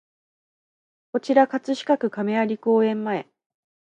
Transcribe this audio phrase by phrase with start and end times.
[1.11, 3.27] こちら葛飾区亀有公園前